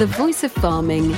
the 0.00 0.06
voice 0.06 0.44
of 0.44 0.50
farming. 0.52 1.08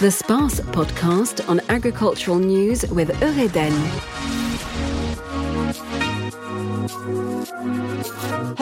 The 0.00 0.10
SPACE 0.10 0.60
podcast 0.72 1.46
on 1.50 1.60
agricultural 1.68 2.38
news 2.38 2.90
with 2.90 3.10
Eureden. 3.20 4.41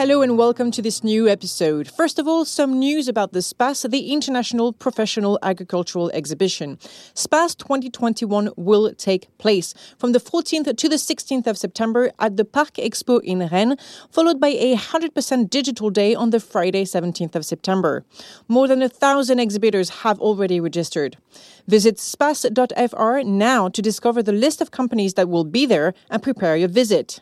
Hello 0.01 0.23
and 0.23 0.35
welcome 0.35 0.71
to 0.71 0.81
this 0.81 1.03
new 1.03 1.29
episode. 1.29 1.87
First 1.87 2.17
of 2.17 2.27
all, 2.27 2.43
some 2.43 2.79
news 2.79 3.07
about 3.07 3.33
the 3.33 3.41
SPACE, 3.43 3.83
the 3.83 4.11
International 4.11 4.73
Professional 4.73 5.37
Agricultural 5.43 6.09
Exhibition. 6.15 6.79
SPACE 7.13 7.53
2021 7.53 8.49
will 8.57 8.95
take 8.95 9.27
place 9.37 9.75
from 9.99 10.11
the 10.13 10.19
14th 10.19 10.75
to 10.75 10.89
the 10.89 10.95
16th 10.95 11.45
of 11.45 11.55
September 11.55 12.09
at 12.17 12.35
the 12.35 12.43
Parc 12.43 12.77
Expo 12.77 13.21
in 13.21 13.47
Rennes, 13.47 13.77
followed 14.09 14.39
by 14.39 14.47
a 14.47 14.75
100% 14.75 15.51
digital 15.51 15.91
day 15.91 16.15
on 16.15 16.31
the 16.31 16.39
Friday 16.39 16.83
17th 16.83 17.35
of 17.35 17.45
September. 17.45 18.03
More 18.47 18.67
than 18.67 18.81
a 18.81 18.89
thousand 18.89 19.37
exhibitors 19.37 20.01
have 20.01 20.19
already 20.19 20.59
registered. 20.59 21.17
Visit 21.67 21.99
space.fr 21.99 23.19
now 23.23 23.69
to 23.69 23.81
discover 23.83 24.23
the 24.23 24.31
list 24.31 24.61
of 24.61 24.71
companies 24.71 25.13
that 25.13 25.29
will 25.29 25.45
be 25.45 25.67
there 25.67 25.93
and 26.09 26.23
prepare 26.23 26.57
your 26.57 26.69
visit. 26.69 27.19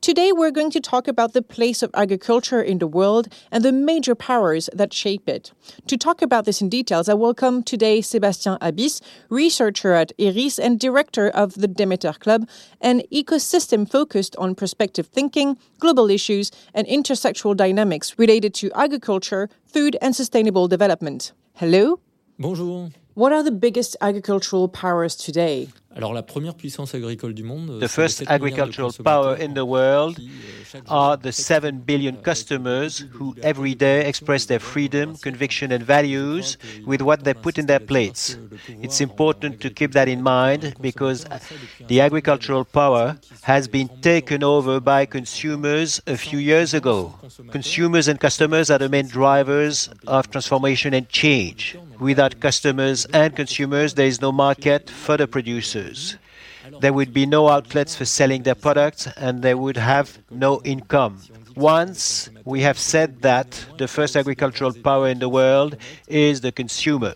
Today, 0.00 0.30
we're 0.32 0.50
going 0.50 0.70
to 0.70 0.80
talk 0.80 1.08
about 1.08 1.32
the 1.32 1.42
place 1.42 1.82
of 1.82 1.90
agriculture 1.94 2.62
in 2.62 2.78
the 2.78 2.86
world 2.86 3.28
and 3.50 3.64
the 3.64 3.72
major 3.72 4.14
powers 4.14 4.70
that 4.72 4.92
shape 4.92 5.28
it. 5.28 5.52
To 5.88 5.96
talk 5.96 6.22
about 6.22 6.44
this 6.44 6.60
in 6.60 6.68
details, 6.68 7.08
I 7.08 7.14
welcome 7.14 7.62
today 7.62 8.00
Sébastien 8.00 8.58
Abis, 8.60 9.00
researcher 9.28 9.94
at 9.94 10.12
IRIS 10.18 10.58
and 10.58 10.78
director 10.78 11.28
of 11.28 11.54
the 11.54 11.68
Demeter 11.68 12.12
Club, 12.12 12.48
an 12.80 13.02
ecosystem 13.12 13.90
focused 13.90 14.36
on 14.36 14.54
prospective 14.54 15.08
thinking, 15.08 15.58
global 15.80 16.10
issues, 16.10 16.50
and 16.74 16.86
intersectional 16.86 17.56
dynamics 17.56 18.18
related 18.18 18.54
to 18.54 18.70
agriculture, 18.74 19.50
food, 19.66 19.96
and 20.00 20.14
sustainable 20.14 20.68
development. 20.68 21.32
Hello? 21.54 22.00
Bonjour. 22.38 22.90
What 23.14 23.32
are 23.32 23.42
the 23.42 23.50
biggest 23.50 23.96
agricultural 24.00 24.68
powers 24.68 25.16
today? 25.16 25.70
Alors 25.96 26.12
la 26.12 26.22
première 26.22 26.54
puissance 26.54 26.94
agricole 26.94 27.32
du 27.32 27.42
monde, 27.42 27.80
The 27.80 27.88
first 27.88 28.22
agricultural 28.28 28.92
power 29.02 29.36
in 29.40 29.54
the 29.54 29.64
world 29.64 30.18
euh, 30.20 30.80
are 30.86 31.16
the 31.16 31.32
7 31.32 31.80
billion 31.80 32.12
customers 32.22 33.06
who 33.18 33.34
every 33.42 33.74
day 33.74 34.06
express 34.06 34.46
their 34.46 34.60
freedom, 34.60 35.16
conviction, 35.16 35.72
and 35.72 35.82
values 35.82 36.58
with 36.86 37.00
what 37.00 37.24
they 37.24 37.32
put 37.32 37.58
in 37.58 37.66
their 37.66 37.80
plates. 37.80 38.38
It's 38.82 39.00
important 39.00 39.60
to 39.62 39.70
keep 39.70 39.92
that 39.92 40.08
in 40.08 40.22
mind 40.22 40.74
because 40.80 41.24
the 41.88 42.02
agricultural 42.02 42.66
power 42.66 43.16
has 43.42 43.66
been 43.66 43.88
taken 44.02 44.44
over 44.44 44.80
by 44.80 45.06
consumers 45.06 46.02
a 46.06 46.18
few 46.18 46.38
years 46.38 46.74
ago. 46.74 47.14
Consumers 47.50 48.08
and 48.08 48.20
customers 48.20 48.70
are 48.70 48.78
the 48.78 48.90
main 48.90 49.08
drivers 49.08 49.88
of 50.06 50.30
transformation 50.30 50.92
and 50.92 51.08
change. 51.08 51.76
Without 51.98 52.38
customers 52.38 53.06
and 53.06 53.34
consumers, 53.34 53.94
there 53.94 54.06
is 54.06 54.20
no 54.20 54.30
market 54.30 54.88
for 54.88 55.16
the 55.16 55.26
producers. 55.26 55.77
There 56.80 56.92
would 56.92 57.12
be 57.14 57.26
no 57.26 57.48
outlets 57.48 57.96
for 57.96 58.04
selling 58.04 58.42
their 58.42 58.54
products 58.54 59.06
and 59.16 59.42
they 59.42 59.54
would 59.54 59.76
have 59.76 60.18
no 60.30 60.60
income. 60.64 61.20
Once 61.56 62.28
we 62.44 62.60
have 62.60 62.78
said 62.78 63.22
that 63.22 63.66
the 63.78 63.88
first 63.88 64.16
agricultural 64.16 64.72
power 64.72 65.08
in 65.08 65.18
the 65.18 65.28
world 65.28 65.76
is 66.06 66.40
the 66.40 66.52
consumer. 66.52 67.14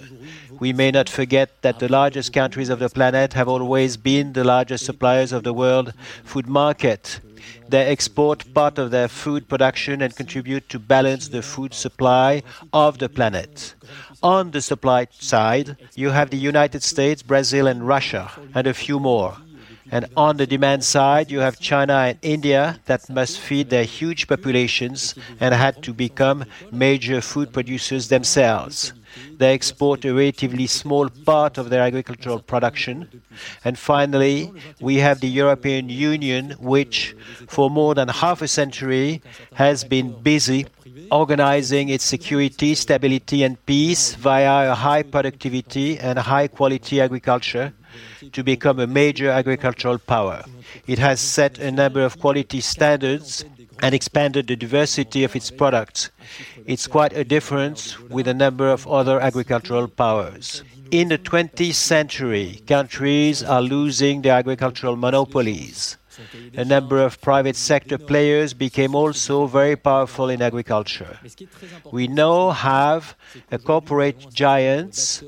We 0.59 0.73
may 0.73 0.91
not 0.91 1.09
forget 1.09 1.63
that 1.63 1.79
the 1.79 1.89
largest 1.89 2.33
countries 2.33 2.69
of 2.69 2.79
the 2.79 2.89
planet 2.89 3.35
have 3.35 3.49
always 3.49 3.97
been 3.97 4.33
the 4.33 4.45
largest 4.45 4.85
suppliers 4.85 5.33
of 5.33 5.43
the 5.45 5.53
world 5.53 5.93
food 6.25 6.49
market. 6.49 7.21
They 7.69 7.87
export 7.87 8.53
part 8.55 8.79
of 8.79 8.91
their 8.91 9.09
food 9.09 9.49
production 9.49 10.03
and 10.03 10.15
contribute 10.15 10.69
to 10.69 10.79
balance 10.79 11.29
the 11.29 11.43
food 11.43 11.75
supply 11.75 12.43
of 12.73 12.99
the 12.99 13.09
planet. 13.09 13.75
On 14.23 14.51
the 14.51 14.61
supply 14.61 15.09
side, 15.11 15.77
you 15.95 16.11
have 16.11 16.31
the 16.31 16.37
United 16.37 16.83
States, 16.83 17.23
Brazil, 17.23 17.67
and 17.67 17.87
Russia, 17.87 18.31
and 18.55 18.67
a 18.67 18.75
few 18.75 19.01
more. 19.01 19.37
And 19.91 20.07
on 20.17 20.37
the 20.37 20.47
demand 20.47 20.85
side, 20.85 21.31
you 21.31 21.41
have 21.41 21.59
China 21.59 21.95
and 21.95 22.19
India 22.23 22.81
that 22.87 23.11
must 23.11 23.39
feed 23.39 23.69
their 23.69 23.85
huge 23.85 24.27
populations 24.27 25.15
and 25.39 25.55
had 25.55 25.83
to 25.83 25.93
become 25.93 26.45
major 26.71 27.21
food 27.21 27.53
producers 27.53 28.09
themselves. 28.09 28.95
They 29.39 29.53
export 29.55 30.05
a 30.05 30.15
relatively 30.15 30.67
small 30.67 31.09
part 31.09 31.59
of 31.59 31.71
their 31.71 31.83
agricultural 31.83 32.41
production. 32.41 33.23
And 33.65 33.79
finally, 33.79 34.53
we 34.81 34.97
have 34.97 35.21
the 35.21 35.29
European 35.29 35.89
Union, 35.89 36.51
which 36.59 37.15
for 37.49 37.71
more 37.71 37.95
than 37.95 38.09
half 38.09 38.43
a 38.43 38.49
century 38.49 39.23
has 39.55 39.85
been 39.85 40.13
busy 40.23 40.67
organizing 41.11 41.91
its 41.91 42.05
security, 42.05 42.75
stability, 42.75 43.43
and 43.43 43.65
peace 43.67 44.15
via 44.15 44.73
a 44.73 44.75
high 44.75 45.03
productivity 45.03 45.99
and 45.99 46.19
high 46.19 46.49
quality 46.49 47.01
agriculture 47.01 47.73
to 48.33 48.43
become 48.43 48.79
a 48.81 48.87
major 48.87 49.31
agricultural 49.31 49.99
power. 49.99 50.45
It 50.87 50.99
has 50.99 51.21
set 51.21 51.59
a 51.59 51.71
number 51.71 52.03
of 52.03 52.19
quality 52.19 52.61
standards 52.61 53.45
and 53.81 53.95
expanded 53.95 54.47
the 54.47 54.57
diversity 54.57 55.25
of 55.25 55.35
its 55.35 55.51
products. 55.51 56.11
It's 56.67 56.87
quite 56.87 57.13
a 57.13 57.25
difference 57.25 57.99
with 57.99 58.29
a 58.29 58.35
number 58.35 58.69
of 58.69 58.87
other 58.87 59.21
agricultural 59.21 59.89
powers. 59.89 60.63
In 60.91 61.09
the 61.09 61.19
20th 61.19 61.75
century, 61.75 62.63
countries 62.67 63.43
are 63.43 63.63
losing 63.63 64.23
their 64.23 64.35
agricultural 64.35 64.97
monopolies. 64.97 65.97
A 66.55 66.65
number 66.65 67.03
of 67.03 67.21
private 67.21 67.57
sector 67.57 67.97
players 67.97 68.53
became 68.53 68.95
also 68.95 69.47
very 69.47 69.77
powerful 69.77 70.29
in 70.29 70.43
agriculture. 70.43 71.19
We 71.91 72.07
now 72.09 72.51
have 72.51 73.17
a 73.51 73.59
corporate 73.59 74.33
giants 74.33 75.25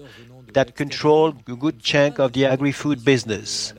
that 0.53 0.77
control 0.77 1.35
a 1.49 1.57
good 1.57 1.81
chunk 1.81 2.19
of 2.19 2.33
the 2.33 2.47
agri-food 2.47 3.05
business. 3.05 3.73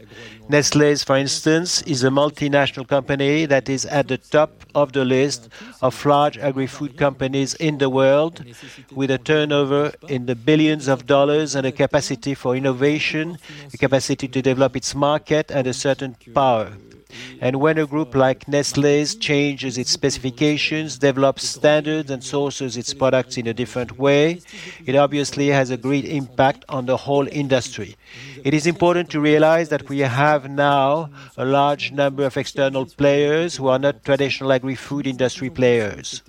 Nestlé's, 0.50 1.03
for 1.03 1.17
instance, 1.17 1.81
is 1.83 2.03
a 2.03 2.09
multinational 2.09 2.88
company 2.88 3.47
that 3.47 3.67
is 3.67 3.85
at 3.85 4.07
the 4.07 4.17
top 4.17 4.51
of 4.75 4.94
the 4.94 5.03
list 5.03 5.50
of 5.81 6.06
large 6.06 6.38
agri-food 6.38 6.97
companies 6.97 7.56
in 7.56 7.79
the 7.79 7.89
world, 7.89 8.45
with 8.91 9.09
a 9.09 9.17
turnover 9.17 9.91
in 10.07 10.28
the 10.28 10.35
billions 10.35 10.88
of 10.88 11.07
dollars 11.07 11.55
and 11.55 11.66
a 11.66 11.72
capacity 11.72 12.35
for 12.35 12.55
innovation, 12.55 13.38
a 13.73 13.78
capacity 13.78 14.28
to 14.28 14.41
develop 14.41 14.75
its 14.75 14.94
market, 14.94 15.50
and 15.50 15.66
a 15.66 15.73
certain 15.73 16.16
power. 16.34 16.72
And 17.41 17.57
when 17.57 17.77
a 17.77 17.85
group 17.85 18.16
like 18.16 18.45
Nestlé's 18.45 19.16
changes 19.16 19.77
its 19.77 19.91
specifications, 19.91 20.97
develops 20.97 21.47
standards, 21.47 22.09
and 22.11 22.23
sources 22.23 22.77
its 22.77 22.93
products 22.93 23.38
in 23.38 23.47
a 23.47 23.53
different 23.53 23.97
way, 23.97 24.41
it 24.85 24.95
obviously 24.95 25.47
has 25.47 25.69
a 25.69 25.77
great 25.77 26.05
impact 26.05 26.66
on 26.69 26.85
the 26.85 26.97
whole 26.97 27.27
industry. 27.27 27.95
It 28.43 28.53
is 28.53 28.67
important 28.67 29.09
to 29.11 29.19
realize 29.19 29.69
that 29.69 29.89
we 29.89 29.99
have 29.99 30.49
now 30.49 31.09
a 31.38 31.45
large 31.45 31.91
number 31.91 32.25
of 32.25 32.38
external 32.38 32.85
players 32.85 33.55
who 33.55 33.67
are 33.67 33.79
not 33.79 34.03
traditional 34.03 34.51
agri 34.51 34.75
food 34.75 35.07
industry 35.07 35.49
players. 35.49 36.22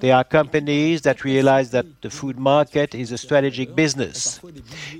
They 0.00 0.10
are 0.10 0.24
companies 0.24 1.02
that 1.02 1.24
realize 1.24 1.70
that 1.70 1.86
the 2.02 2.10
food 2.10 2.38
market 2.38 2.94
is 2.94 3.12
a 3.12 3.18
strategic 3.18 3.74
business. 3.74 4.40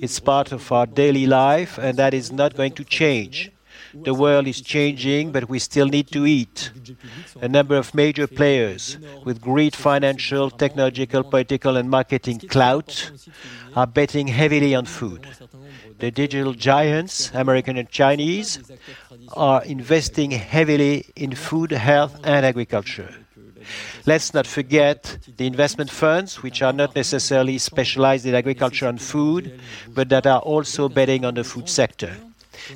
It's 0.01 0.21
part 0.21 0.53
of 0.53 0.71
our 0.73 0.87
daily 0.87 1.27
life, 1.27 1.79
and 1.79 1.97
that 1.99 2.15
is 2.15 2.33
not 2.33 2.55
going 2.55 2.73
to 2.73 2.85
change. 2.85 3.53
The 4.05 4.15
world 4.15 4.47
is 4.47 4.61
changing, 4.61 5.33
but 5.33 5.49
we 5.49 5.59
still 5.59 5.87
need 5.87 6.11
to 6.13 6.27
eat. 6.27 6.71
A 7.41 7.49
number 7.49 7.77
of 7.77 7.95
major 7.95 8.27
players 8.27 8.99
with 9.25 9.41
great 9.41 9.75
financial, 9.77 10.51
technological, 10.51 11.23
political, 11.25 11.77
and 11.77 11.91
marketing 11.91 12.41
clout 12.41 13.11
are 13.75 13.87
betting 13.87 14.29
heavily 14.29 14.75
on 14.75 14.87
food. 14.87 15.27
The 15.99 16.11
digital 16.11 16.53
giants, 16.53 17.31
American 17.35 17.77
and 17.77 17.89
Chinese, 17.89 18.61
are 19.35 19.65
investing 19.65 20.31
heavily 20.31 21.07
in 21.17 21.35
food, 21.35 21.73
health, 21.73 22.21
and 22.25 22.45
agriculture. 22.47 23.15
Let's 24.07 24.33
not 24.33 24.47
forget 24.47 25.19
the 25.37 25.47
investment 25.47 25.91
funds, 25.91 26.43
which 26.43 26.63
are 26.63 26.73
not 26.73 26.95
necessarily 26.95 27.59
specialized 27.59 28.25
in 28.27 28.35
agriculture 28.35 28.87
and 28.87 29.01
food, 29.01 29.61
but 29.89 30.09
that 30.11 30.27
are 30.27 30.41
also 30.41 30.89
betting 30.89 31.25
on 31.25 31.35
the 31.35 31.45
food 31.45 31.69
sector. 31.69 32.17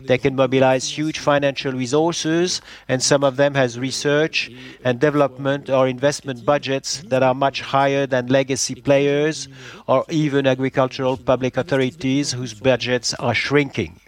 They 0.07 0.19
can 0.19 0.37
mobilize 0.37 0.89
huge 0.89 1.19
financial 1.19 1.73
resources, 1.73 2.61
and 2.89 3.03
some 3.03 3.25
of 3.25 3.37
them 3.37 3.55
has 3.55 3.79
research 3.79 4.51
and 4.85 5.01
development 5.01 5.71
or 5.71 5.89
investment 5.89 6.45
budgets 6.45 7.03
that 7.09 7.23
are 7.23 7.35
much 7.35 7.61
higher 7.61 8.07
than 8.07 8.27
legacy 8.27 8.75
players 8.75 9.49
or 9.87 10.05
even 10.09 10.47
agricultural 10.47 11.17
public 11.17 11.57
authorities 11.57 12.33
whose 12.33 12.55
budgets 12.55 13.15
are 13.15 13.35
shrinking. 13.35 14.01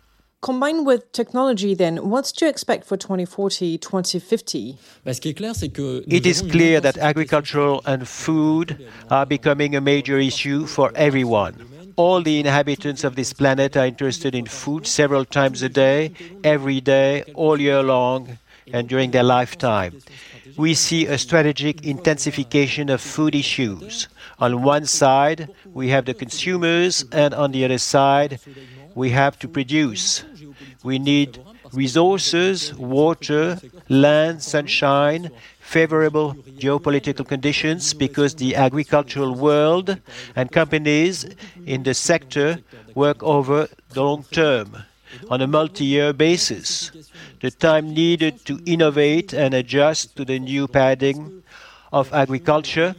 Combined 0.43 0.85
with 0.85 1.13
technology, 1.13 1.73
then, 1.73 2.11
what's 2.11 2.33
to 2.33 2.49
expect 2.49 2.85
for 2.85 2.97
2040, 2.97 3.79
2050? 3.79 4.77
It 5.07 6.27
is 6.27 6.43
clear 6.43 6.81
that 6.81 6.99
agricultural 6.99 7.81
and 7.87 8.09
food 8.09 8.91
are 9.09 9.25
becoming 9.25 9.77
a 9.77 9.81
major 9.81 10.19
issue 10.19 10.67
for 10.67 10.91
everyone. 10.97 11.72
All 11.97 12.23
the 12.23 12.41
inhabitants 12.41 13.05
of 13.05 13.17
this 13.17 13.33
planet 13.33 13.77
are 13.77 13.87
interested 13.87 14.35
in 14.35 14.47
food 14.47 14.87
several 14.87 15.25
times 15.25 15.63
a 15.63 15.69
day, 15.69 16.13
every 16.45 16.81
day, 16.81 17.25
all 17.35 17.61
year 17.61 17.83
long, 17.83 18.39
and 18.73 18.89
during 18.89 19.11
their 19.11 19.23
lifetime. 19.25 20.01
we 20.57 20.75
see 20.75 21.07
a 21.07 21.17
strategic 21.19 21.85
intensification 21.85 22.91
of 22.91 23.01
food 23.01 23.35
issues. 23.35 24.09
On 24.39 24.63
one 24.63 24.87
side, 24.87 25.49
we 25.73 25.89
have 25.89 26.05
the 26.05 26.15
consumers, 26.15 27.05
and 27.13 27.33
on 27.35 27.53
the 27.53 27.65
other 27.65 27.79
side, 27.79 28.41
we 28.95 29.11
have 29.11 29.39
to 29.39 29.49
produce. 29.49 30.25
We 30.83 30.99
need 30.99 31.41
resources, 31.73 32.75
water, 32.75 33.59
land, 33.89 34.43
sunshine, 34.43 35.31
favorable 35.61 36.35
geopolitical 36.59 37.27
conditions 37.27 37.95
because 37.95 38.35
the 38.35 38.55
agricultural 38.57 39.35
world 39.35 39.99
and 40.37 40.53
companies 40.53 41.27
in 41.67 41.83
the 41.83 41.95
sector 41.95 42.59
work 42.95 43.23
over 43.23 43.69
the 43.91 44.03
long 44.03 44.23
term 44.31 44.77
on 45.31 45.41
a 45.41 45.47
multi 45.47 45.85
year 45.85 46.13
basis. 46.13 46.91
The 47.41 47.51
time 47.51 47.95
needed 47.95 48.45
to 48.47 48.61
innovate 48.67 49.33
and 49.33 49.55
adjust 49.55 50.17
to 50.17 50.25
the 50.25 50.39
new 50.39 50.69
paradigm 50.69 51.43
of 51.93 52.13
agriculture 52.13 52.95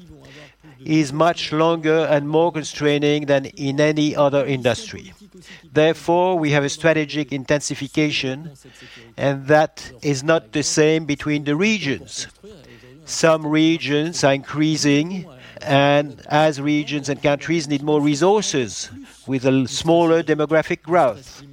is 0.84 1.14
much 1.14 1.52
longer 1.52 2.08
and 2.10 2.28
more 2.28 2.52
constraining 2.52 3.26
than 3.26 3.46
in 3.46 3.80
any 3.80 4.16
other 4.16 4.46
industry. 4.46 5.14
Therefore, 5.72 6.38
we 6.38 6.52
have 6.52 6.64
a 6.64 6.70
strategic 6.70 7.32
intensification, 7.32 8.52
and 9.18 9.48
that 9.48 9.92
is 10.02 10.24
not 10.24 10.52
the 10.52 10.64
same 10.64 11.06
between 11.06 11.44
the 11.44 11.56
regions. 11.56 12.28
Some 13.06 13.46
regions 13.46 14.24
are 14.24 14.34
increasing, 14.34 15.26
and 15.62 16.22
as 16.28 16.62
regions 16.62 17.10
and 17.10 17.22
countries 17.22 17.68
need 17.68 17.84
more 17.84 18.02
resources 18.02 18.90
with 19.28 19.46
a 19.46 19.68
smaller 19.68 20.24
demographic 20.24 20.82
growth 20.82 21.44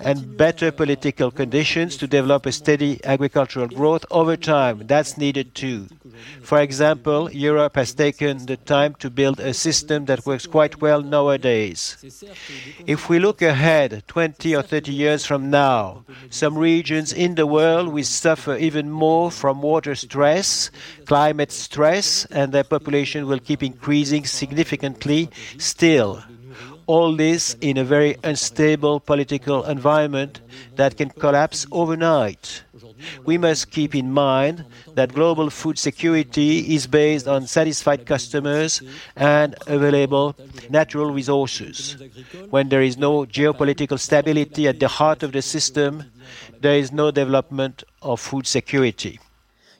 and 0.00 0.36
better 0.36 0.70
political 0.70 1.30
conditions 1.30 1.96
to 1.96 2.06
develop 2.06 2.46
a 2.46 2.52
steady 2.52 3.00
agricultural 3.04 3.68
growth 3.68 4.04
over 4.10 4.36
time. 4.36 4.86
That's 4.86 5.16
needed 5.16 5.54
too. 5.54 5.88
For 6.42 6.60
example, 6.60 7.30
Europe 7.30 7.76
has 7.76 7.94
taken 7.94 8.46
the 8.46 8.56
time 8.56 8.94
to 8.96 9.10
build 9.10 9.40
a 9.40 9.54
system 9.54 10.04
that 10.06 10.26
works 10.26 10.46
quite 10.46 10.80
well 10.80 11.02
nowadays. 11.02 11.96
If 12.86 13.08
we 13.08 13.18
look 13.18 13.42
ahead 13.42 14.04
20 14.06 14.54
or 14.54 14.62
30 14.62 14.92
years 14.92 15.24
from 15.24 15.50
now, 15.50 16.04
some 16.30 16.56
regions 16.58 17.12
in 17.12 17.34
the 17.34 17.46
world 17.46 17.88
will 17.88 18.04
suffer 18.04 18.56
even 18.56 18.90
more 18.90 19.30
from 19.30 19.62
water 19.62 19.94
stress, 19.94 20.70
climate 21.06 21.52
stress, 21.52 22.24
and 22.26 22.52
their 22.52 22.64
population 22.64 23.26
will 23.26 23.40
keep 23.40 23.62
increasing 23.62 24.24
significantly 24.26 25.30
still 25.58 26.22
all 26.92 27.16
this 27.16 27.56
in 27.62 27.78
a 27.78 27.84
very 27.84 28.16
unstable 28.22 29.00
political 29.00 29.64
environment 29.64 30.42
that 30.76 30.94
can 30.98 31.08
collapse 31.08 31.66
overnight. 31.72 32.64
We 33.24 33.38
must 33.38 33.70
keep 33.70 33.94
in 33.94 34.12
mind 34.12 34.66
that 34.94 35.14
global 35.14 35.48
food 35.48 35.78
security 35.78 36.74
is 36.74 36.86
based 36.86 37.26
on 37.26 37.46
satisfied 37.46 38.04
customers 38.04 38.82
and 39.16 39.56
available 39.66 40.36
natural 40.68 41.10
resources. 41.10 41.96
When 42.50 42.68
there 42.68 42.82
is 42.82 42.98
no 42.98 43.24
geopolitical 43.38 43.98
stability 43.98 44.68
at 44.68 44.78
the 44.78 44.88
heart 44.88 45.22
of 45.22 45.32
the 45.32 45.40
system, 45.40 46.04
there 46.60 46.76
is 46.76 46.92
no 46.92 47.10
development 47.10 47.84
of 48.02 48.20
food 48.20 48.46
security. 48.46 49.18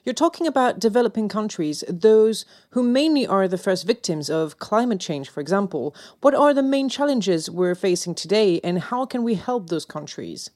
You're 0.05 0.13
talking 0.13 0.47
about 0.47 0.79
developing 0.79 1.29
countries, 1.29 1.81
those 1.87 2.43
who 2.71 2.83
mainly 2.83 3.25
are 3.25 3.47
the 3.47 3.57
first 3.57 3.87
victims 3.87 4.29
of 4.29 4.59
climate 4.59 4.99
change, 4.99 5.29
for 5.29 5.39
example. 5.39 5.95
What 6.19 6.35
are 6.35 6.53
the 6.53 6.61
main 6.61 6.89
challenges 6.89 7.49
we're 7.49 7.73
facing 7.73 8.13
today, 8.13 8.59
and 8.65 8.79
how 8.79 9.05
can 9.05 9.23
we 9.23 9.35
help 9.35 9.69
those 9.69 9.85
countries? 9.85 10.49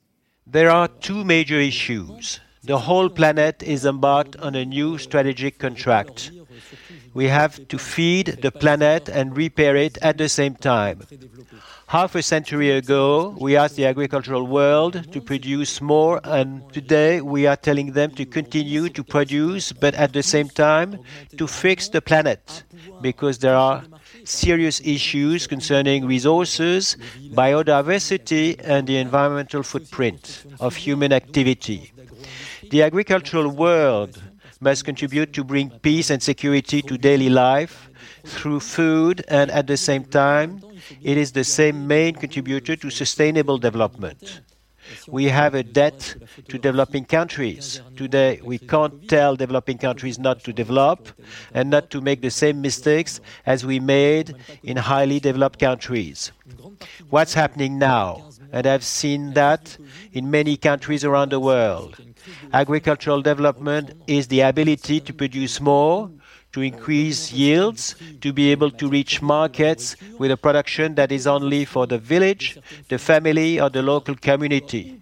There 0.46 0.70
are 0.70 0.90
two 0.90 1.24
major 1.24 1.62
issues. 1.62 2.42
The 2.62 2.80
whole 2.80 3.08
planet 3.08 3.64
is 3.64 3.86
embarked 3.86 4.36
on 4.36 4.54
a 4.56 4.66
new 4.66 4.98
strategic 4.98 5.60
contract. 5.60 6.32
We 7.14 7.30
have 7.30 7.70
to 7.70 7.78
feed 7.78 8.40
the 8.42 8.52
planet 8.52 9.08
and 9.08 9.38
repair 9.38 9.78
it 9.78 9.98
at 10.02 10.18
the 10.18 10.28
same 10.28 10.56
time. 10.56 11.04
Half 11.88 12.16
a 12.16 12.22
century 12.22 12.72
ago, 12.72 13.36
we 13.40 13.56
asked 13.56 13.78
the 13.78 13.86
agricultural 13.86 14.46
world 14.46 15.12
to 15.14 15.22
produce 15.22 15.80
more, 15.80 16.20
and 16.24 16.62
today 16.74 17.22
we 17.22 17.48
are 17.48 17.56
telling 17.56 17.94
them 17.94 18.12
to 18.12 18.26
continue 18.26 18.90
to 18.90 19.04
produce, 19.04 19.72
but 19.72 19.94
at 19.96 20.12
the 20.12 20.22
same 20.22 20.50
time 20.50 21.00
to 21.38 21.48
fix 21.48 21.88
the 21.88 22.02
planet, 22.02 22.64
because 23.02 23.40
there 23.40 23.56
are 23.56 23.84
serious 24.26 24.82
issues 24.82 25.48
concerning 25.48 26.06
resources, 26.06 26.98
biodiversity, 27.32 28.60
and 28.64 28.86
the 28.86 28.98
environmental 28.98 29.64
footprint 29.64 30.46
of 30.60 30.76
human 30.76 31.14
activity. 31.14 31.94
The 32.70 32.84
agricultural 32.84 33.50
world 33.50 34.22
must 34.60 34.86
contribute 34.86 35.34
to 35.34 35.44
bring 35.44 35.70
peace 35.82 36.10
and 36.10 36.22
security 36.22 36.82
to 36.82 36.98
daily 36.98 37.30
life 37.30 37.90
through 38.26 38.60
food, 38.60 39.24
and 39.28 39.50
at 39.52 39.68
the 39.68 39.78
same 39.78 40.04
time, 40.06 40.62
it 41.02 41.18
is 41.18 41.32
the 41.32 41.44
same 41.44 41.88
main 41.88 42.16
contributor 42.16 42.76
to 42.76 42.90
sustainable 42.90 43.58
development. 43.58 44.42
We 45.08 45.26
have 45.26 45.54
a 45.54 45.64
debt 45.64 46.16
to 46.48 46.58
developing 46.58 47.06
countries. 47.06 47.82
Today, 47.96 48.40
we 48.44 48.58
can't 48.58 49.08
tell 49.10 49.36
developing 49.36 49.78
countries 49.78 50.18
not 50.18 50.44
to 50.46 50.54
develop 50.54 51.10
and 51.54 51.70
not 51.70 51.90
to 51.90 52.02
make 52.02 52.22
the 52.22 52.32
same 52.32 52.62
mistakes 52.62 53.20
as 53.46 53.66
we 53.66 53.80
made 53.80 54.36
in 54.64 54.78
highly 54.78 55.20
developed 55.20 55.60
countries. 55.60 56.32
What's 57.10 57.34
happening 57.34 57.78
now? 57.78 58.30
And 58.52 58.66
I've 58.68 58.84
seen 58.84 59.34
that 59.34 59.78
in 60.12 60.32
many 60.32 60.58
countries 60.58 61.04
around 61.04 61.32
the 61.32 61.40
world. 61.40 61.98
Agricultural 62.54 63.22
development 63.22 63.92
is 64.08 64.28
the 64.28 64.42
ability 64.42 65.00
to 65.02 65.14
produce 65.14 65.60
more 65.60 66.10
to 66.58 66.64
increase 66.64 67.32
yields, 67.32 67.96
to 68.20 68.34
be 68.34 68.50
able 68.50 68.72
to 68.72 68.90
reach 68.90 69.22
markets 69.22 69.96
with 70.18 70.32
a 70.32 70.38
production 70.38 70.96
that 70.96 71.12
is 71.12 71.28
only 71.28 71.64
for 71.66 71.86
the 71.86 72.00
village, 72.00 72.58
the 72.90 72.98
family, 72.98 73.62
or 73.62 73.70
the 73.70 73.84
local 73.84 74.16
community. 74.16 75.00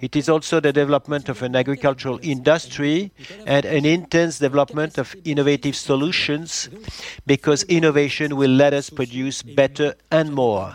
It 0.00 0.16
is 0.16 0.28
also 0.28 0.58
the 0.58 0.72
development 0.72 1.28
of 1.28 1.40
an 1.42 1.54
agricultural 1.54 2.18
industry 2.20 3.12
and 3.46 3.64
an 3.64 3.84
intense 3.84 4.40
development 4.40 4.98
of 4.98 5.14
innovative 5.24 5.76
solutions 5.76 6.68
because 7.26 7.62
innovation 7.64 8.34
will 8.34 8.50
let 8.50 8.74
us 8.74 8.90
produce 8.90 9.40
better 9.42 9.94
and 10.10 10.34
more. 10.34 10.74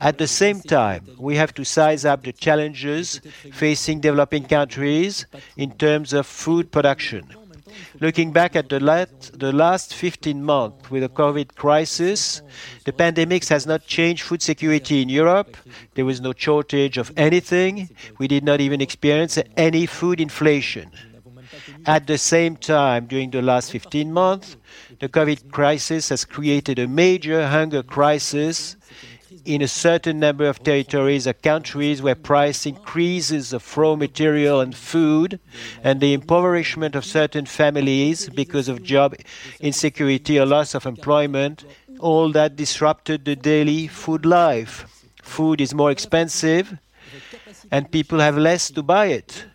At 0.00 0.16
the 0.16 0.26
same 0.26 0.60
time, 0.62 1.06
we 1.18 1.36
have 1.36 1.52
to 1.54 1.64
size 1.64 2.06
up 2.06 2.24
the 2.24 2.32
challenges 2.32 3.20
facing 3.52 4.00
developing 4.00 4.44
countries 4.44 5.26
in 5.58 5.72
terms 5.72 6.14
of 6.14 6.26
food 6.26 6.72
production. 6.72 7.28
Looking 8.00 8.32
back 8.32 8.56
at 8.56 8.68
the, 8.68 8.78
the 9.34 9.52
last 9.52 9.94
15 9.94 10.42
months 10.42 10.90
with 10.90 11.02
the 11.02 11.08
COVID 11.08 11.54
crisis, 11.54 12.42
the 12.84 12.92
pandemic 12.92 13.46
has 13.48 13.66
not 13.66 13.86
changed 13.86 14.22
food 14.22 14.42
security 14.42 15.02
in 15.02 15.08
Europe. 15.08 15.56
There 15.94 16.04
was 16.04 16.20
no 16.20 16.32
shortage 16.36 16.98
of 16.98 17.12
anything. 17.16 17.90
We 18.18 18.28
did 18.28 18.44
not 18.44 18.60
even 18.60 18.80
experience 18.80 19.38
any 19.56 19.86
food 19.86 20.20
inflation. 20.20 20.90
At 21.86 22.06
the 22.06 22.18
same 22.18 22.56
time, 22.56 23.06
during 23.06 23.30
the 23.30 23.42
last 23.42 23.72
15 23.72 24.12
months, 24.12 24.56
the 25.00 25.08
COVID 25.08 25.50
crisis 25.50 26.08
has 26.08 26.24
created 26.24 26.78
a 26.78 26.88
major 26.88 27.46
hunger 27.46 27.82
crisis 27.82 28.76
in 29.44 29.62
a 29.62 29.68
certain 29.68 30.20
number 30.20 30.46
of 30.46 30.62
territories 30.62 31.26
or 31.26 31.32
countries 31.32 32.02
where 32.02 32.14
price 32.14 32.66
increases 32.66 33.52
of 33.52 33.76
raw 33.76 33.96
material 33.96 34.60
and 34.60 34.76
food 34.76 35.40
and 35.82 36.00
the 36.00 36.12
impoverishment 36.12 36.94
of 36.94 37.04
certain 37.04 37.46
families 37.46 38.28
because 38.28 38.68
of 38.68 38.82
job 38.82 39.14
insecurity 39.60 40.38
or 40.38 40.46
loss 40.46 40.74
of 40.74 40.86
employment, 40.86 41.64
all 41.98 42.30
that 42.32 42.56
disrupted 42.56 43.24
the 43.24 43.36
daily 43.36 43.86
food 43.86 44.24
life. 44.24 44.86
Food 45.22 45.60
is 45.60 45.74
more 45.74 45.90
expensive 45.90 46.78
and 47.70 47.90
people 47.90 48.18
have 48.20 48.36
less 48.36 48.70
to 48.70 48.82
buy 48.82 49.06
it. 49.06 49.46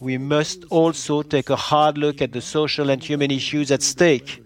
We 0.00 0.16
must 0.16 0.64
also 0.70 1.22
take 1.22 1.50
a 1.50 1.56
hard 1.56 1.98
look 1.98 2.22
at 2.22 2.32
the 2.32 2.40
social 2.40 2.88
and 2.90 3.02
human 3.02 3.30
issues 3.30 3.70
at 3.70 3.82
stake 3.82 4.42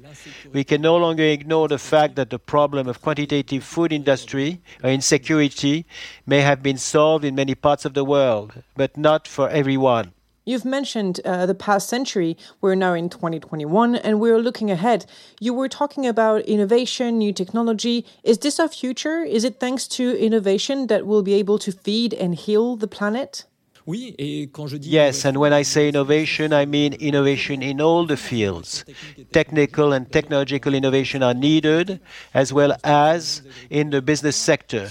we 0.55 0.63
can 0.63 0.81
no 0.81 0.97
longer 0.97 1.25
ignore 1.25 1.67
the 1.67 1.79
fact 1.79 2.15
that 2.15 2.31
the 2.31 2.39
problem 2.39 2.87
of 2.87 3.03
quantitative 3.03 3.65
food 3.65 3.93
industry 3.93 4.63
or 4.85 4.89
insecurity 4.89 5.85
may 6.27 6.43
have 6.43 6.63
been 6.63 6.79
solved 6.79 7.25
in 7.25 7.35
many 7.35 7.57
parts 7.57 7.85
of 7.85 7.95
the 7.95 8.05
world, 8.05 8.63
but 8.77 8.97
not 8.97 9.27
for 9.27 9.51
everyone. 9.51 10.13
You've 10.45 10.65
mentioned 10.65 11.21
uh, 11.25 11.47
the 11.47 11.55
past 11.57 11.89
century. 11.89 12.37
We're 12.61 12.77
now 12.77 12.95
in 12.95 13.09
2021 13.09 13.97
and 13.97 14.21
we're 14.21 14.39
looking 14.39 14.71
ahead. 14.71 15.07
You 15.41 15.55
were 15.55 15.69
talking 15.69 16.07
about 16.07 16.43
innovation, 16.43 17.19
new 17.19 17.33
technology. 17.33 18.07
Is 18.23 18.39
this 18.39 18.61
our 18.61 18.69
future? 18.69 19.25
Is 19.25 19.43
it 19.43 19.59
thanks 19.59 19.89
to 19.89 20.17
innovation 20.17 20.87
that 20.87 21.05
we'll 21.05 21.23
be 21.23 21.35
able 21.35 21.59
to 21.61 21.73
feed 21.73 22.15
and 22.15 22.35
heal 22.35 22.77
the 22.77 22.87
planet? 22.87 23.45
Yes, 23.87 25.25
and 25.25 25.37
when 25.39 25.53
I 25.53 25.63
say 25.63 25.89
innovation, 25.89 26.53
I 26.53 26.65
mean 26.65 26.95
innovation 26.95 27.63
in 27.63 27.81
all 27.81 28.07
the 28.07 28.17
fields. 28.17 28.85
Technical 29.33 29.93
and 29.93 30.11
technological 30.11 30.75
innovation 30.75 31.23
are 31.23 31.35
needed, 31.35 32.01
as 32.33 32.53
well 32.53 32.77
as 32.83 33.43
in 33.69 33.91
the 33.91 34.01
business 34.01 34.37
sector. 34.37 34.89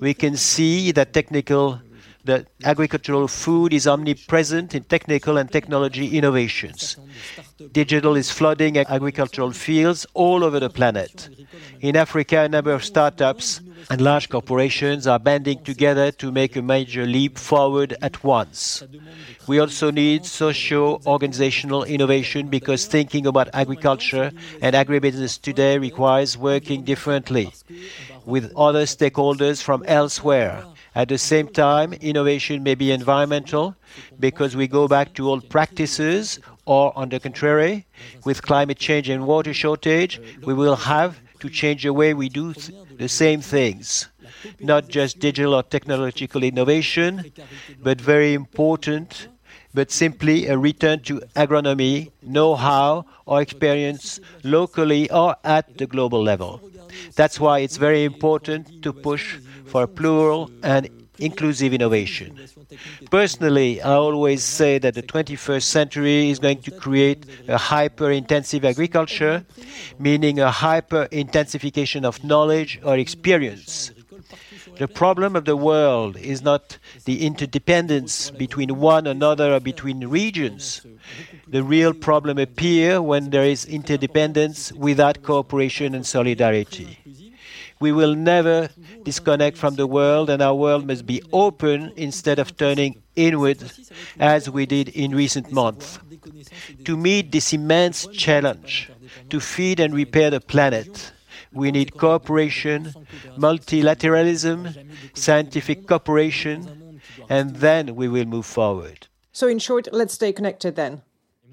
We 0.00 0.12
can 0.12 0.36
see 0.36 0.92
that 0.92 1.12
technical 1.12 1.80
that 2.24 2.46
agricultural 2.62 3.26
food 3.26 3.72
is 3.72 3.86
omnipresent 3.86 4.74
in 4.74 4.84
technical 4.84 5.38
and 5.38 5.50
technology 5.50 6.18
innovations. 6.18 6.98
Digital 7.72 8.16
is 8.16 8.30
flooding 8.30 8.76
agricultural 8.76 9.52
fields 9.52 10.06
all 10.12 10.44
over 10.44 10.60
the 10.60 10.68
planet. 10.68 11.30
In 11.80 11.96
Africa, 11.96 12.40
a 12.40 12.48
number 12.48 12.72
of 12.72 12.84
startups 12.84 13.62
and 13.90 14.00
large 14.00 14.28
corporations 14.28 15.06
are 15.06 15.18
banding 15.18 15.62
together 15.62 16.10
to 16.12 16.30
make 16.30 16.56
a 16.56 16.62
major 16.62 17.06
leap 17.06 17.38
forward 17.38 17.96
at 18.02 18.22
once. 18.24 18.82
We 19.46 19.58
also 19.58 19.90
need 19.90 20.26
socio 20.26 21.00
organizational 21.06 21.84
innovation 21.84 22.48
because 22.48 22.86
thinking 22.86 23.26
about 23.26 23.48
agriculture 23.52 24.32
and 24.60 24.74
agribusiness 24.74 25.40
today 25.40 25.78
requires 25.78 26.36
working 26.36 26.84
differently 26.84 27.52
with 28.24 28.52
other 28.56 28.84
stakeholders 28.84 29.62
from 29.62 29.84
elsewhere. 29.86 30.64
At 30.94 31.08
the 31.08 31.18
same 31.18 31.48
time, 31.48 31.92
innovation 31.92 32.62
may 32.62 32.74
be 32.74 32.90
environmental 32.90 33.76
because 34.18 34.56
we 34.56 34.66
go 34.66 34.88
back 34.88 35.14
to 35.14 35.28
old 35.28 35.48
practices, 35.48 36.40
or 36.66 36.96
on 36.98 37.08
the 37.08 37.20
contrary, 37.20 37.86
with 38.24 38.42
climate 38.42 38.78
change 38.78 39.08
and 39.08 39.26
water 39.26 39.54
shortage, 39.54 40.20
we 40.42 40.54
will 40.54 40.76
have 40.76 41.20
to 41.40 41.48
change 41.48 41.82
the 41.82 41.92
way 41.92 42.14
we 42.14 42.28
do 42.28 42.52
th- 42.54 42.72
the 42.96 43.08
same 43.08 43.40
things. 43.40 44.08
Not 44.60 44.88
just 44.88 45.18
digital 45.18 45.54
or 45.54 45.62
technological 45.62 46.42
innovation, 46.42 47.32
but 47.82 48.00
very 48.00 48.34
important, 48.34 49.28
but 49.74 49.90
simply 49.90 50.46
a 50.46 50.56
return 50.58 51.00
to 51.00 51.20
agronomy, 51.36 52.10
know 52.22 52.54
how, 52.54 53.04
or 53.26 53.40
experience 53.40 54.20
locally 54.44 55.10
or 55.10 55.36
at 55.44 55.78
the 55.78 55.86
global 55.86 56.22
level. 56.22 56.60
That's 57.14 57.38
why 57.38 57.60
it's 57.60 57.76
very 57.76 58.04
important 58.04 58.82
to 58.82 58.92
push 58.92 59.38
for 59.64 59.84
a 59.84 59.88
plural 59.88 60.50
and 60.62 60.88
inclusive 61.18 61.72
innovation. 61.72 62.38
Personally, 63.10 63.82
I 63.82 63.92
always 63.92 64.42
say 64.42 64.78
that 64.78 64.94
the 64.94 65.02
21st 65.02 65.62
century 65.62 66.30
is 66.30 66.38
going 66.38 66.62
to 66.62 66.70
create 66.70 67.26
a 67.48 67.58
hyper 67.58 68.10
intensive 68.10 68.64
agriculture, 68.64 69.44
meaning 69.98 70.40
a 70.40 70.50
hyper 70.50 71.08
intensification 71.10 72.04
of 72.04 72.22
knowledge 72.24 72.80
or 72.84 72.96
experience. 72.96 73.92
The 74.78 74.88
problem 74.88 75.34
of 75.34 75.44
the 75.44 75.56
world 75.56 76.16
is 76.16 76.42
not 76.42 76.78
the 77.04 77.26
interdependence 77.26 78.30
between 78.30 78.78
one 78.78 79.06
another 79.06 79.54
or 79.54 79.60
between 79.60 80.06
regions. 80.06 80.86
The 81.48 81.64
real 81.64 81.94
problem 81.94 82.38
appears 82.38 83.00
when 83.00 83.30
there 83.30 83.44
is 83.44 83.64
interdependence 83.64 84.72
without 84.72 85.22
cooperation 85.22 85.94
and 85.94 86.06
solidarity. 86.06 86.98
We 87.80 87.92
will 87.92 88.14
never 88.14 88.70
disconnect 89.04 89.56
from 89.56 89.76
the 89.76 89.86
world, 89.86 90.30
and 90.30 90.42
our 90.42 90.54
world 90.54 90.86
must 90.86 91.06
be 91.06 91.22
open 91.32 91.92
instead 91.96 92.38
of 92.38 92.56
turning 92.56 93.02
inward 93.14 93.62
as 94.18 94.50
we 94.50 94.66
did 94.66 94.88
in 94.88 95.14
recent 95.14 95.52
months. 95.52 95.98
To 96.84 96.96
meet 96.96 97.32
this 97.32 97.52
immense 97.52 98.06
challenge, 98.06 98.90
to 99.30 99.40
feed 99.40 99.80
and 99.80 99.94
repair 99.94 100.30
the 100.30 100.40
planet, 100.40 101.12
we 101.52 101.70
need 101.70 101.96
cooperation, 101.96 102.94
multilateralism, 103.36 104.88
scientific 105.14 105.86
cooperation, 105.86 107.00
and 107.28 107.56
then 107.56 107.94
we 107.94 108.08
will 108.08 108.24
move 108.24 108.46
forward. 108.46 109.06
So, 109.32 109.46
in 109.46 109.58
short, 109.58 109.88
let's 109.92 110.14
stay 110.14 110.32
connected 110.32 110.76
then. 110.76 111.02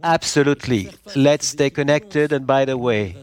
Absolutely. 0.04 0.90
Let's 1.16 1.48
stay 1.48 1.70
connected. 1.70 2.32
And 2.32 2.46
by 2.46 2.66
the 2.66 2.78
way, 2.78 3.16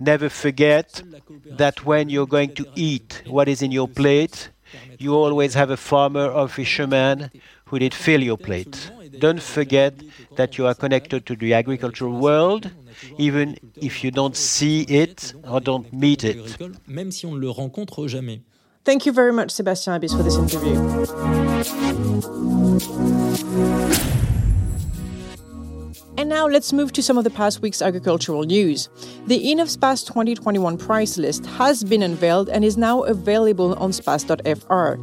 never 0.00 0.28
forget 0.28 1.02
that 1.46 1.84
when 1.84 2.08
you're 2.08 2.26
going 2.26 2.54
to 2.54 2.66
eat 2.74 3.22
what 3.26 3.48
is 3.48 3.62
in 3.62 3.72
your 3.72 3.88
plate, 3.88 4.50
you 4.98 5.14
always 5.14 5.54
have 5.54 5.70
a 5.70 5.76
farmer 5.76 6.26
or 6.26 6.48
fisherman 6.48 7.30
who 7.66 7.78
did 7.78 7.94
fill 7.94 8.22
your 8.22 8.36
plate. 8.36 8.90
Don't 9.18 9.42
forget 9.42 9.94
that 10.36 10.58
you 10.58 10.66
are 10.66 10.74
connected 10.74 11.26
to 11.26 11.36
the 11.36 11.54
agricultural 11.54 12.12
world, 12.12 12.70
even 13.18 13.56
if 13.76 14.04
you 14.04 14.10
don't 14.10 14.36
see 14.36 14.82
it 14.82 15.34
or 15.48 15.60
don't 15.60 15.92
meet 15.92 16.24
it. 16.24 16.58
Même 16.88 17.10
si 17.10 17.26
on 17.26 17.34
le 17.34 17.50
rencontre 17.50 18.06
jamais. 18.08 18.40
Thank 18.84 19.04
you 19.06 19.12
very 19.12 19.32
much, 19.32 19.50
Sébastien 19.50 19.92
Abis, 19.94 20.14
for 20.16 20.22
this 20.22 20.36
interview. 20.36 20.80
And 26.20 26.28
now 26.28 26.46
let's 26.46 26.70
move 26.74 26.92
to 26.92 27.02
some 27.02 27.16
of 27.16 27.24
the 27.24 27.30
past 27.30 27.62
week's 27.62 27.80
agricultural 27.80 28.42
news. 28.42 28.90
The 29.26 29.38
Innov'Space 29.38 30.06
2021 30.06 30.76
price 30.76 31.16
list 31.16 31.46
has 31.46 31.82
been 31.82 32.02
unveiled 32.02 32.50
and 32.50 32.62
is 32.62 32.76
now 32.76 33.04
available 33.04 33.72
on 33.76 33.90
space.fr. 33.94 34.94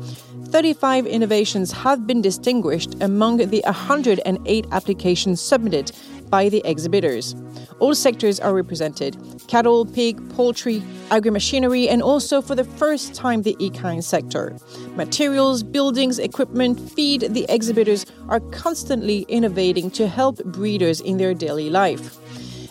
35 0.44 1.08
innovations 1.08 1.72
have 1.72 2.06
been 2.06 2.22
distinguished 2.22 3.02
among 3.02 3.38
the 3.38 3.64
108 3.66 4.68
applications 4.72 5.42
submitted 5.42 5.92
by 6.30 6.50
the 6.50 6.62
exhibitors. 6.66 7.36
All 7.80 7.94
sectors 7.94 8.40
are 8.40 8.54
represented 8.54 9.18
cattle, 9.48 9.86
pig, 9.86 10.18
poultry, 10.36 10.84
agri 11.10 11.32
machinery, 11.32 11.88
and 11.88 12.02
also 12.02 12.42
for 12.42 12.56
the 12.56 12.64
first 12.64 13.14
time 13.14 13.44
the 13.44 13.56
equine 13.60 14.02
sector. 14.02 14.58
Materials, 14.96 15.64
buildings, 15.64 16.20
equipment, 16.20 16.80
feed, 16.92 17.22
the 17.22 17.46
exhibitors 17.48 18.06
are 18.28 18.42
constantly 18.52 19.26
innovating 19.30 19.90
to 19.92 20.08
help 20.08 20.44
breeders 20.46 21.00
in 21.00 21.18
their 21.18 21.34
daily 21.34 21.70
life. 21.70 22.18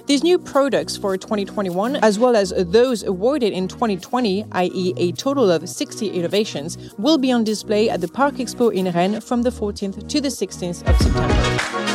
These 0.07 0.23
new 0.23 0.39
products 0.39 0.97
for 0.97 1.17
2021, 1.17 1.97
as 1.97 2.17
well 2.17 2.37
as 2.37 2.53
those 2.57 3.03
awarded 3.03 3.53
in 3.53 3.67
2020, 3.67 4.45
i.e., 4.53 4.95
a 4.97 5.11
total 5.13 5.51
of 5.51 5.69
60 5.69 6.09
innovations, 6.11 6.95
will 6.97 7.19
be 7.19 7.33
on 7.33 7.43
display 7.43 7.91
at 7.91 8.01
the 8.01 8.09
Parc 8.09 8.37
Expo 8.37 8.73
in 8.73 8.89
Rennes 8.93 9.25
from 9.25 9.43
the 9.43 9.51
14th 9.51 10.09
to 10.09 10.21
the 10.21 10.29
16th 10.29 10.89
of 10.89 10.97
September. 11.03 11.86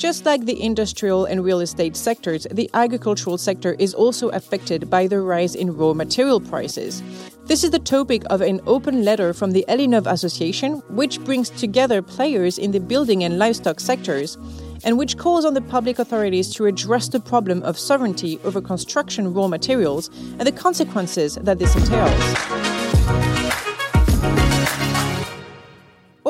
Just 0.00 0.24
like 0.24 0.46
the 0.46 0.58
industrial 0.58 1.26
and 1.26 1.44
real 1.44 1.60
estate 1.60 1.94
sectors, 1.94 2.46
the 2.50 2.70
agricultural 2.72 3.36
sector 3.36 3.76
is 3.78 3.92
also 3.92 4.30
affected 4.30 4.88
by 4.88 5.06
the 5.06 5.20
rise 5.20 5.54
in 5.54 5.76
raw 5.76 5.92
material 5.92 6.40
prices. 6.40 7.02
This 7.44 7.64
is 7.64 7.70
the 7.70 7.78
topic 7.78 8.22
of 8.30 8.40
an 8.40 8.62
open 8.66 9.04
letter 9.04 9.34
from 9.34 9.50
the 9.50 9.62
Elinov 9.68 10.10
Association, 10.10 10.76
which 10.88 11.20
brings 11.20 11.50
together 11.50 12.00
players 12.00 12.56
in 12.56 12.70
the 12.70 12.80
building 12.80 13.24
and 13.24 13.38
livestock 13.38 13.78
sectors, 13.78 14.38
and 14.84 14.96
which 14.96 15.18
calls 15.18 15.44
on 15.44 15.52
the 15.52 15.60
public 15.60 15.98
authorities 15.98 16.50
to 16.54 16.64
address 16.64 17.08
the 17.08 17.20
problem 17.20 17.62
of 17.62 17.78
sovereignty 17.78 18.40
over 18.42 18.62
construction 18.62 19.34
raw 19.34 19.48
materials 19.48 20.08
and 20.38 20.46
the 20.46 20.52
consequences 20.52 21.34
that 21.34 21.58
this 21.58 21.76
entails. 21.76 22.79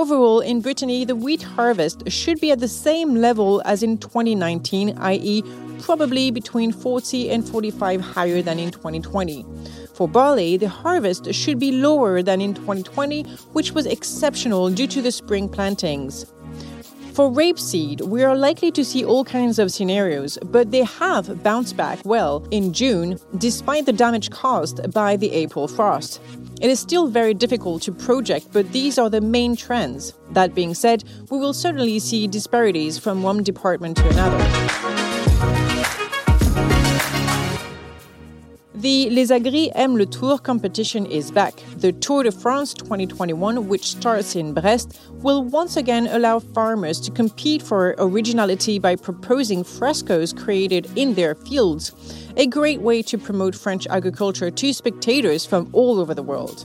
Overall, 0.00 0.40
in 0.40 0.62
Brittany, 0.62 1.04
the 1.04 1.14
wheat 1.14 1.42
harvest 1.42 2.10
should 2.10 2.40
be 2.40 2.50
at 2.50 2.58
the 2.58 2.68
same 2.68 3.16
level 3.16 3.60
as 3.66 3.82
in 3.82 3.98
2019, 3.98 4.96
i.e., 4.96 5.42
probably 5.82 6.30
between 6.30 6.72
40 6.72 7.28
and 7.28 7.46
45 7.46 8.00
higher 8.00 8.40
than 8.40 8.58
in 8.58 8.70
2020. 8.70 9.44
For 9.92 10.08
barley, 10.08 10.56
the 10.56 10.70
harvest 10.70 11.34
should 11.34 11.58
be 11.58 11.72
lower 11.72 12.22
than 12.22 12.40
in 12.40 12.54
2020, 12.54 13.24
which 13.52 13.72
was 13.72 13.84
exceptional 13.84 14.70
due 14.70 14.86
to 14.86 15.02
the 15.02 15.12
spring 15.12 15.50
plantings. 15.50 16.24
For 17.12 17.28
rapeseed, 17.28 18.02
we 18.02 18.22
are 18.22 18.36
likely 18.36 18.70
to 18.70 18.84
see 18.84 19.04
all 19.04 19.24
kinds 19.24 19.58
of 19.58 19.72
scenarios, 19.72 20.38
but 20.44 20.70
they 20.70 20.84
have 20.84 21.42
bounced 21.42 21.76
back 21.76 21.98
well 22.04 22.46
in 22.50 22.72
June 22.72 23.18
despite 23.38 23.84
the 23.86 23.92
damage 23.92 24.30
caused 24.30 24.92
by 24.92 25.16
the 25.16 25.32
April 25.32 25.66
frost. 25.66 26.20
It 26.60 26.70
is 26.70 26.78
still 26.78 27.08
very 27.08 27.34
difficult 27.34 27.82
to 27.82 27.92
project, 27.92 28.48
but 28.52 28.70
these 28.72 28.96
are 28.96 29.10
the 29.10 29.20
main 29.20 29.56
trends. 29.56 30.14
That 30.30 30.54
being 30.54 30.72
said, 30.72 31.02
we 31.30 31.38
will 31.38 31.52
certainly 31.52 31.98
see 31.98 32.28
disparities 32.28 32.96
from 32.98 33.22
one 33.22 33.42
department 33.42 33.96
to 33.96 34.08
another. 34.08 35.49
The 38.80 39.10
Les 39.10 39.30
Agris 39.30 39.70
Aiment 39.74 39.98
le 39.98 40.06
Tour 40.06 40.38
competition 40.38 41.04
is 41.04 41.30
back. 41.30 41.62
The 41.76 41.92
Tour 41.92 42.22
de 42.22 42.32
France 42.32 42.72
2021, 42.72 43.68
which 43.68 43.88
starts 43.88 44.34
in 44.34 44.54
Brest, 44.54 44.98
will 45.16 45.44
once 45.44 45.76
again 45.76 46.06
allow 46.06 46.38
farmers 46.38 46.98
to 47.00 47.10
compete 47.10 47.60
for 47.60 47.94
originality 47.98 48.78
by 48.78 48.96
proposing 48.96 49.64
frescoes 49.64 50.32
created 50.32 50.88
in 50.96 51.12
their 51.12 51.34
fields 51.34 51.92
a 52.38 52.46
great 52.46 52.80
way 52.80 53.02
to 53.02 53.18
promote 53.18 53.54
French 53.54 53.86
agriculture 53.88 54.50
to 54.50 54.72
spectators 54.72 55.44
from 55.44 55.68
all 55.74 56.00
over 56.00 56.14
the 56.14 56.22
world. 56.22 56.64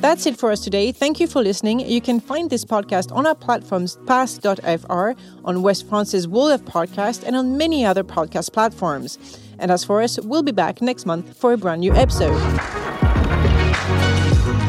That's 0.00 0.24
it 0.24 0.38
for 0.38 0.50
us 0.50 0.60
today. 0.60 0.92
Thank 0.92 1.20
you 1.20 1.26
for 1.26 1.42
listening. 1.42 1.80
You 1.80 2.00
can 2.00 2.20
find 2.20 2.48
this 2.48 2.64
podcast 2.64 3.14
on 3.14 3.26
our 3.26 3.34
platforms 3.34 3.98
pass.fr, 4.06 5.10
on 5.44 5.62
Ouest-France's 5.62 6.24
of 6.24 6.64
Podcast, 6.64 7.22
and 7.22 7.36
on 7.36 7.58
many 7.58 7.84
other 7.84 8.02
podcast 8.02 8.54
platforms. 8.54 9.18
And 9.58 9.70
as 9.70 9.84
for 9.84 10.02
us, 10.02 10.18
we'll 10.20 10.42
be 10.42 10.52
back 10.52 10.82
next 10.82 11.06
month 11.06 11.36
for 11.36 11.52
a 11.52 11.56
brand 11.56 11.80
new 11.80 11.94
episode. 11.94 12.38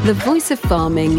The 0.05 0.13
Voice 0.13 0.51
of 0.51 0.59
Farming. 0.59 1.17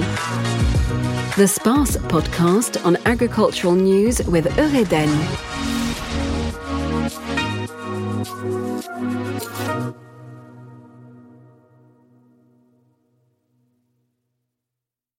The 1.37 1.47
SPACE 1.47 1.97
podcast 2.09 2.85
on 2.85 2.97
agricultural 3.05 3.75
news 3.75 4.27
with 4.27 4.47
Eureden. 4.57 5.48